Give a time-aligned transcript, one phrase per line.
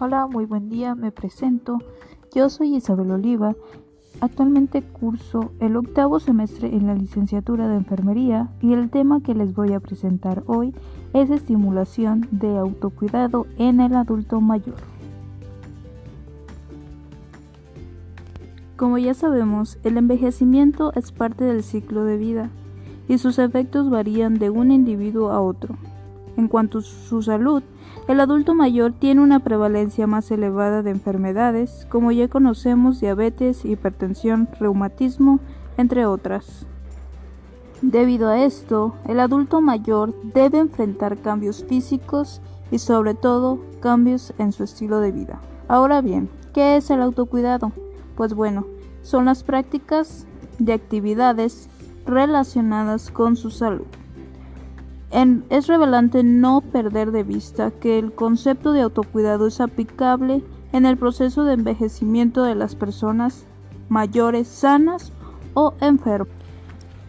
[0.00, 1.78] Hola, muy buen día, me presento.
[2.34, 3.54] Yo soy Isabel Oliva.
[4.20, 9.54] Actualmente curso el octavo semestre en la licenciatura de enfermería y el tema que les
[9.54, 10.74] voy a presentar hoy
[11.12, 14.74] es estimulación de autocuidado en el adulto mayor.
[18.76, 22.50] Como ya sabemos, el envejecimiento es parte del ciclo de vida
[23.06, 25.76] y sus efectos varían de un individuo a otro.
[26.36, 27.62] En cuanto a su salud,
[28.08, 34.48] el adulto mayor tiene una prevalencia más elevada de enfermedades, como ya conocemos diabetes, hipertensión,
[34.58, 35.38] reumatismo,
[35.76, 36.66] entre otras.
[37.82, 44.52] Debido a esto, el adulto mayor debe enfrentar cambios físicos y sobre todo cambios en
[44.52, 45.40] su estilo de vida.
[45.68, 47.72] Ahora bien, ¿qué es el autocuidado?
[48.16, 48.66] Pues bueno,
[49.02, 50.26] son las prácticas
[50.58, 51.68] de actividades
[52.06, 53.86] relacionadas con su salud
[55.48, 60.96] es revelante no perder de vista que el concepto de autocuidado es aplicable en el
[60.96, 63.44] proceso de envejecimiento de las personas
[63.88, 65.12] mayores sanas
[65.54, 66.34] o enfermas.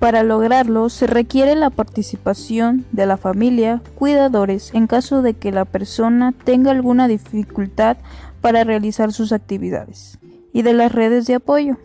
[0.00, 5.64] Para lograrlo se requiere la participación de la familia, cuidadores, en caso de que la
[5.64, 7.96] persona tenga alguna dificultad
[8.42, 10.18] para realizar sus actividades,
[10.52, 11.78] y de las redes de apoyo,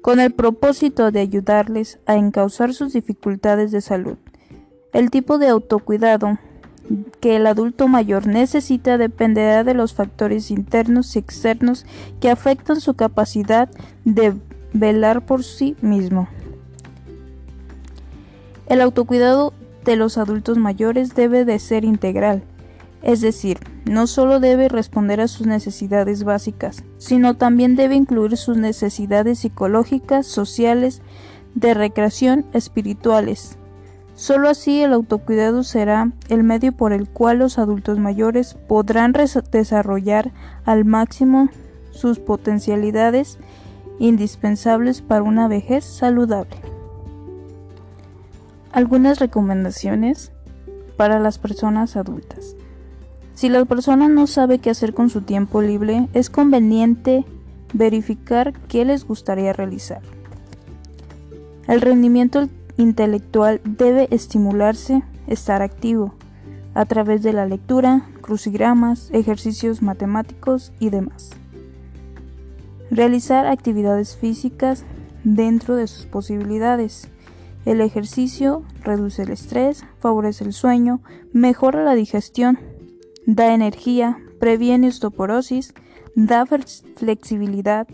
[0.00, 4.16] con el propósito de ayudarles a encauzar sus dificultades de salud.
[4.92, 6.38] El tipo de autocuidado
[7.20, 11.86] que el adulto mayor necesita dependerá de los factores internos y externos
[12.20, 13.70] que afectan su capacidad
[14.04, 14.34] de
[14.72, 16.28] velar por sí mismo.
[18.66, 19.52] El autocuidado
[19.84, 22.42] de los adultos mayores debe de ser integral,
[23.02, 28.56] es decir, no solo debe responder a sus necesidades básicas, sino también debe incluir sus
[28.56, 31.02] necesidades psicológicas, sociales,
[31.54, 33.58] de recreación, espirituales,
[34.14, 39.12] Solo así el autocuidado será el medio por el cual los adultos mayores podrán
[39.50, 40.32] desarrollar
[40.64, 41.48] al máximo
[41.92, 43.38] sus potencialidades
[43.98, 46.56] indispensables para una vejez saludable.
[48.72, 50.32] Algunas recomendaciones
[50.96, 52.56] para las personas adultas.
[53.34, 57.24] Si la persona no sabe qué hacer con su tiempo libre, es conveniente
[57.72, 60.00] verificar qué les gustaría realizar.
[61.66, 66.14] El rendimiento intelectual debe estimularse, estar activo,
[66.74, 71.30] a través de la lectura, crucigramas, ejercicios matemáticos y demás.
[72.90, 74.84] Realizar actividades físicas
[75.24, 77.08] dentro de sus posibilidades.
[77.64, 81.00] El ejercicio reduce el estrés, favorece el sueño,
[81.32, 82.58] mejora la digestión,
[83.26, 85.74] da energía, previene osteoporosis,
[86.14, 86.44] da
[86.96, 87.86] flexibilidad,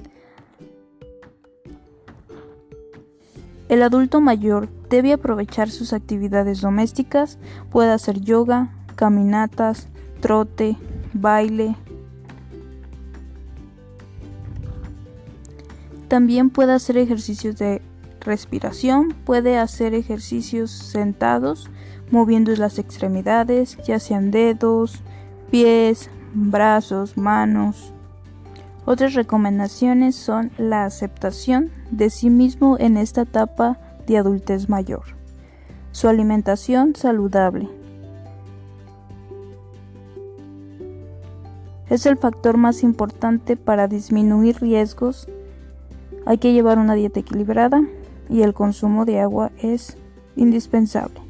[3.68, 7.38] El adulto mayor debe aprovechar sus actividades domésticas,
[7.70, 9.88] puede hacer yoga, caminatas,
[10.20, 10.76] trote,
[11.12, 11.76] baile.
[16.08, 17.82] También puede hacer ejercicios de
[18.20, 21.68] respiración, puede hacer ejercicios sentados,
[22.10, 25.02] moviendo las extremidades, ya sean dedos,
[25.50, 27.92] pies, brazos, manos,
[28.88, 35.02] otras recomendaciones son la aceptación de sí mismo en esta etapa de adultez mayor,
[35.92, 37.68] su alimentación saludable.
[41.90, 45.28] Es el factor más importante para disminuir riesgos.
[46.24, 47.82] Hay que llevar una dieta equilibrada
[48.30, 49.98] y el consumo de agua es
[50.34, 51.20] indispensable.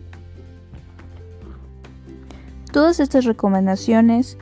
[2.70, 4.38] Todas estas recomendaciones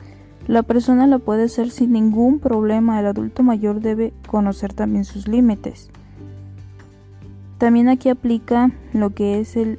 [0.47, 5.27] la persona la puede hacer sin ningún problema, el adulto mayor debe conocer también sus
[5.27, 5.89] límites.
[7.57, 9.77] También aquí aplica lo que es el,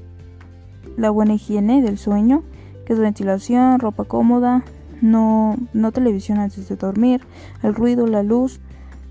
[0.99, 2.43] la buena higiene del sueño,
[2.85, 4.63] que es ventilación, ropa cómoda,
[5.01, 7.23] no, no televisión antes de dormir,
[7.63, 8.61] el ruido, la luz,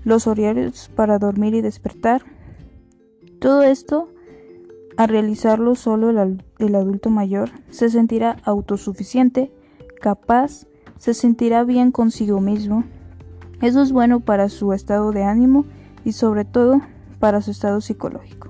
[0.04, 2.22] los horarios para dormir y despertar.
[3.40, 4.10] Todo esto,
[4.96, 9.50] al realizarlo solo el, el adulto mayor, se sentirá autosuficiente,
[10.00, 10.67] capaz,
[10.98, 12.84] se sentirá bien consigo mismo.
[13.60, 15.64] Eso es bueno para su estado de ánimo
[16.04, 16.80] y sobre todo
[17.18, 18.48] para su estado psicológico.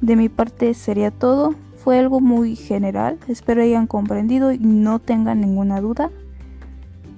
[0.00, 1.54] De mi parte sería todo.
[1.82, 3.18] Fue algo muy general.
[3.28, 6.10] Espero hayan comprendido y no tengan ninguna duda.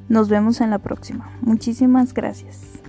[0.09, 1.31] Nos vemos en la próxima.
[1.43, 2.81] Muchísimas gracias.